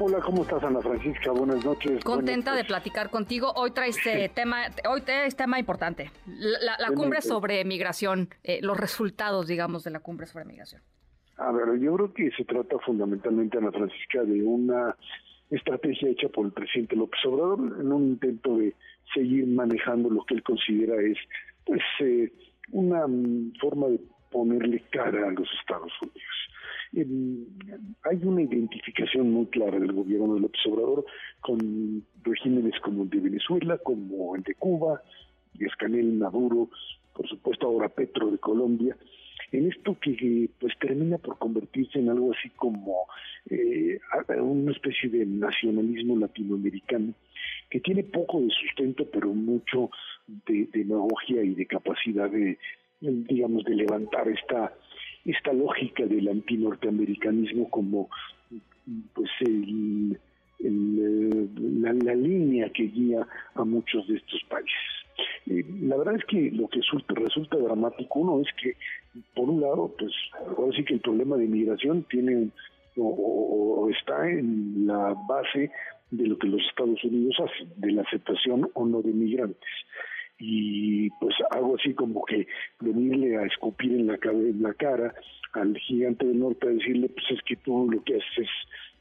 [0.00, 1.30] Hola, ¿cómo estás, Ana Francisca?
[1.30, 2.02] Buenas noches.
[2.02, 3.52] Contenta de platicar contigo.
[3.54, 6.10] Hoy traes este tema, hoy traes tema importante.
[6.26, 10.82] La, cumbre sobre migración, eh, los resultados, digamos, de la cumbre sobre migración.
[11.36, 14.96] A ver, yo creo que se trata fundamentalmente, Ana Francisca, de una
[15.50, 18.74] estrategia hecha por el presidente López Obrador en un intento de
[19.14, 21.18] seguir manejando lo que él considera es,
[21.64, 22.32] pues, eh,
[22.72, 23.06] una
[23.60, 24.00] forma de
[24.32, 26.33] ponerle cara a los Estados Unidos
[26.96, 31.04] hay una identificación muy clara del gobierno de López Obrador
[31.40, 35.02] con regímenes como el de Venezuela, como el de Cuba,
[35.58, 36.70] Escanel Maduro,
[37.12, 38.96] por supuesto ahora Petro de Colombia,
[39.52, 43.06] en esto que pues termina por convertirse en algo así como
[43.50, 43.98] eh,
[44.40, 47.14] una especie de nacionalismo latinoamericano
[47.70, 49.90] que tiene poco de sustento pero mucho
[50.46, 52.58] de demagogia y de capacidad de
[53.00, 54.72] digamos de levantar esta
[55.24, 58.08] esta lógica del antinorteamericanismo como
[59.14, 60.18] pues el,
[60.60, 64.72] eh, la, línea que guía a muchos de estos países.
[65.46, 66.80] Eh, la verdad es que lo que
[67.14, 68.76] resulta, dramático, uno es que,
[69.34, 70.12] por un lado, pues
[70.56, 72.50] ahora sí que el problema de migración tiene
[72.96, 75.70] o, está en la base
[76.10, 79.70] de lo que los Estados Unidos hacen, de la aceptación o no de migrantes
[80.38, 82.46] y pues algo así como que
[82.80, 85.14] venirle a escupir en la, en la cara
[85.52, 88.48] al gigante del norte a decirle pues es que tú lo que haces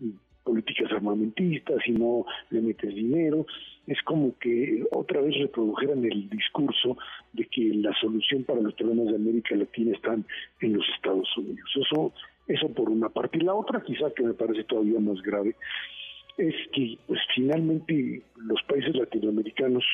[0.00, 0.12] es
[0.46, 3.46] políticas armamentistas y no le metes dinero,
[3.86, 6.96] es como que otra vez reprodujeran el discurso
[7.32, 10.24] de que la solución para los problemas de América Latina están
[10.60, 11.68] en los Estados Unidos.
[11.74, 12.12] Eso,
[12.46, 13.38] eso por una parte.
[13.38, 15.56] Y la otra, quizá que me parece todavía más grave,
[16.38, 19.84] es que pues finalmente los países latinoamericanos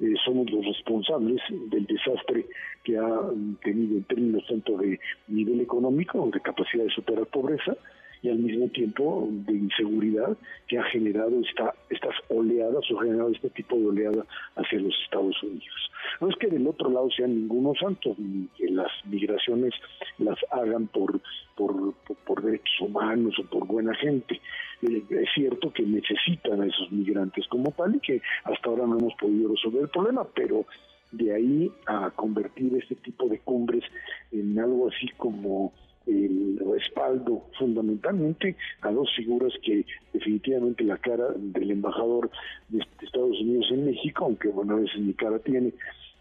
[0.00, 1.40] eh, somos los responsables
[1.70, 2.46] del desastre
[2.82, 3.20] que ha
[3.62, 7.76] tenido en términos tanto de nivel económico, de capacidad de superar pobreza,
[8.24, 10.34] y al mismo tiempo de inseguridad
[10.66, 14.24] que ha generado esta, estas oleadas o generado este tipo de oleada
[14.56, 15.90] hacia los Estados Unidos.
[16.22, 19.74] No es que del otro lado sean ningunos santos, ni que las migraciones
[20.16, 21.20] las hagan por,
[21.54, 21.92] por,
[22.26, 24.40] por, derechos humanos o por buena gente.
[24.80, 28.98] Eh, es cierto que necesitan a esos migrantes como tal y que hasta ahora no
[28.98, 30.64] hemos podido resolver el problema, pero
[31.12, 33.84] de ahí a convertir este tipo de cumbres
[34.32, 35.74] en algo así como
[36.06, 42.30] el respaldo fundamentalmente a dos figuras que definitivamente la cara del embajador
[42.68, 45.72] de Estados Unidos en México, aunque bueno a veces mi cara tiene,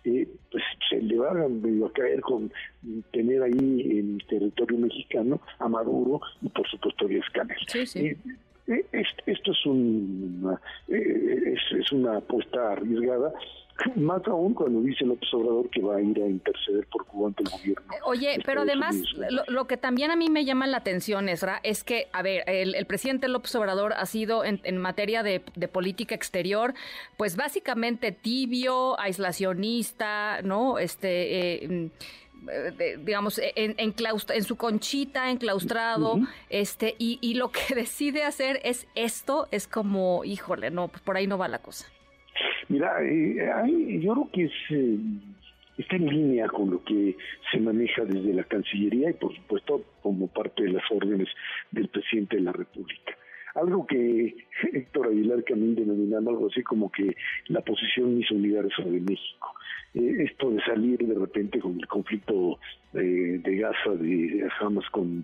[0.05, 2.51] eh, pues se le va a, caer con
[3.11, 7.57] tener ahí en territorio mexicano a Maduro y por supuesto a Díaz Canel.
[8.65, 10.57] Eh, eh, esto es, un,
[10.87, 13.33] es, es una apuesta arriesgada
[13.95, 17.43] más aún cuando dice López Obrador que va a ir a interceder por Cuba ante
[17.43, 17.93] el gobierno.
[18.05, 18.95] Oye, pero además,
[19.47, 22.85] lo, que también a mí me llama la atención, Esra, es que, a ver, el,
[22.85, 26.73] presidente López Obrador ha sido en, materia de, política exterior,
[27.17, 30.77] pues básicamente tibio, aislacionista, ¿no?
[30.77, 31.65] Este.
[31.65, 31.91] Eh,
[32.99, 36.19] digamos, en, en, su conchita, enclaustrado,
[36.49, 41.15] este, y, y lo que decide hacer es esto, es como, híjole, no, pues por
[41.15, 41.92] ahí no va la cosa.
[42.73, 44.97] Mira, eh, yo creo que es, eh,
[45.77, 47.15] está en línea con lo que
[47.51, 51.27] se maneja desde la Cancillería y por supuesto como parte de las órdenes
[51.69, 53.15] del presidente de la República.
[53.53, 54.35] Algo que
[54.73, 57.15] Héctor Aguilar Camín denominaba algo así como que
[57.49, 59.53] la posición Miss Universo de México.
[59.93, 62.57] Eh, esto de salir de repente con el conflicto
[62.91, 65.23] de Gaza, de Hamas con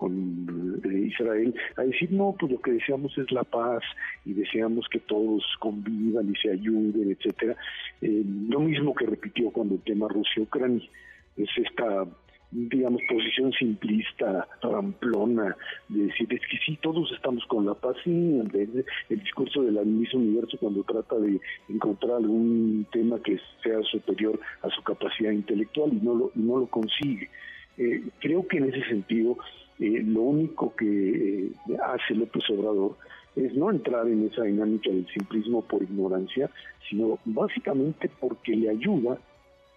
[0.00, 3.82] con eh, Israel a decir no pues lo que deseamos es la paz
[4.24, 7.54] y deseamos que todos convivan y se ayuden etcétera
[8.00, 10.88] eh, lo mismo que repitió cuando el tema Rusia Ucrania
[11.36, 12.06] es esta
[12.52, 15.56] digamos, posición simplista, ramplona,
[15.88, 20.18] de decir, es que sí, todos estamos con la paz, sí, el, discurso del mismo
[20.18, 26.04] universo cuando trata de encontrar algún tema que sea superior a su capacidad intelectual y
[26.04, 27.30] no lo, no lo consigue.
[27.78, 29.38] Eh, creo que en ese sentido
[29.80, 32.96] eh, lo único que eh, hace López Obrador
[33.34, 36.50] es no entrar en esa dinámica del simplismo por ignorancia,
[36.88, 39.18] sino básicamente porque le ayuda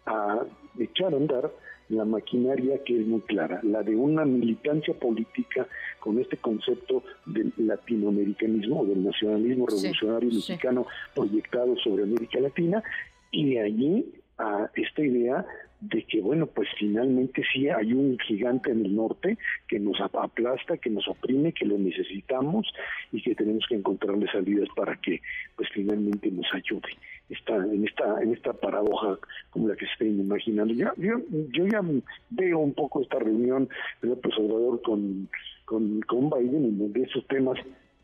[0.05, 0.41] a
[0.77, 1.51] echar a andar
[1.89, 5.67] la maquinaria que es muy clara, la de una militancia política
[5.99, 12.83] con este concepto del latinoamericanismo o del nacionalismo revolucionario mexicano proyectado sobre América Latina
[13.31, 15.45] y de allí a esta idea
[15.89, 19.37] de que, bueno, pues finalmente sí hay un gigante en el norte
[19.67, 22.65] que nos aplasta, que nos oprime, que lo necesitamos
[23.11, 25.21] y que tenemos que encontrarle salidas para que,
[25.57, 26.89] pues finalmente nos ayude.
[27.29, 29.17] Está en esta en esta paradoja
[29.49, 30.73] como la que se estén imaginando.
[30.73, 31.19] Ya, yo,
[31.51, 31.81] yo ya
[32.29, 33.67] veo un poco esta reunión
[34.01, 35.27] del López Obrador con,
[35.65, 37.57] con, con Biden en donde esos temas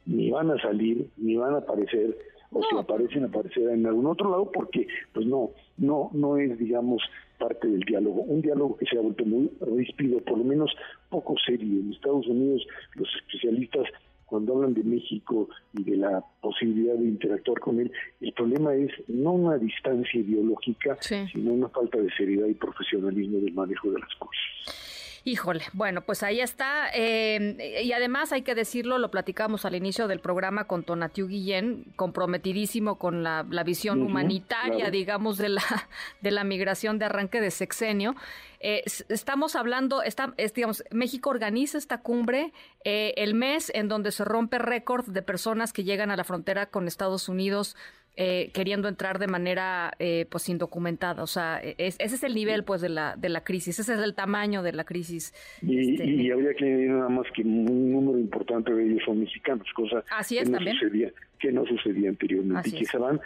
[0.06, 2.18] ni van a salir, ni van a aparecer,
[2.52, 7.02] o si aparecen, aparecerán en algún otro lado, porque pues no, no, no es, digamos,
[7.40, 8.22] parte del diálogo.
[8.22, 10.72] Un diálogo que se ha vuelto muy ríspido, por lo menos
[11.10, 11.80] poco serio.
[11.80, 13.86] En Estados Unidos, los especialistas
[14.30, 17.92] cuando hablan de México y de la posibilidad de interactuar con él,
[18.22, 23.54] el problema es no una distancia ideológica, sino una falta de seriedad y profesionalismo del
[23.54, 24.89] manejo de las cosas.
[25.26, 26.90] Híjole, bueno, pues ahí está.
[26.94, 31.86] Eh, y además hay que decirlo, lo platicamos al inicio del programa con Tonatiu Guillén,
[31.96, 35.62] comprometidísimo con la, visión humanitaria, digamos, de la,
[36.22, 38.16] de la migración de arranque de sexenio.
[38.62, 42.52] Eh, estamos hablando, está, es, digamos, México organiza esta cumbre
[42.84, 46.66] eh, el mes en donde se rompe récord de personas que llegan a la frontera
[46.66, 47.76] con Estados Unidos
[48.22, 51.24] eh, queriendo entrar de manera eh, pues indocumentada.
[51.24, 54.00] O sea, e, ese es el nivel pues de la, de la crisis, ese es
[54.02, 55.34] el tamaño de la crisis.
[55.62, 59.66] Y, este, habría que añadir nada más que un número importante de ellos son mexicanos,
[59.74, 63.22] cosa que, no sucedía, que no sucedía anteriormente y que se van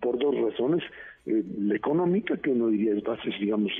[0.00, 0.82] por dos razones.
[1.24, 3.72] Eh, la económica, que uno diría es base, digamos,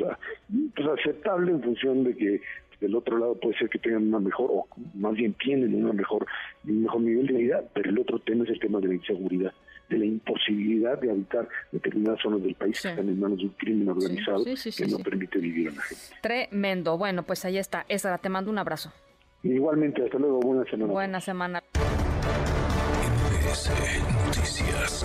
[0.75, 2.41] pues aceptable en función de que
[2.81, 6.27] del otro lado puede ser que tengan una mejor, o más bien tienen una mejor,
[6.67, 9.53] un mejor nivel de vida, pero el otro tema es el tema de la inseguridad
[9.89, 13.51] de la imposibilidad de habitar determinadas zonas del país que están en manos de un
[13.51, 16.05] crimen organizado que no permite vivir a la gente.
[16.21, 16.99] Tremendo.
[16.99, 17.85] Bueno, pues ahí está.
[17.89, 18.93] Esra, te mando un abrazo.
[19.43, 20.41] Igualmente, hasta luego.
[20.41, 20.93] Buena semana.
[20.93, 21.63] Buena semana.
[24.27, 25.05] Noticias.